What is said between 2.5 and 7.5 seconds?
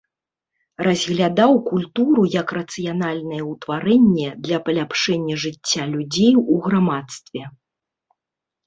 рацыянальнае ўтварэнне для паляпшэння жыцця людзей у грамадстве.